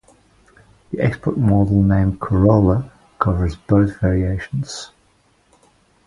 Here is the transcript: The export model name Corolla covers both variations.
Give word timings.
The 0.89 0.99
export 0.99 1.37
model 1.37 1.83
name 1.83 2.17
Corolla 2.17 2.91
covers 3.19 3.55
both 3.55 3.99
variations. 3.99 4.89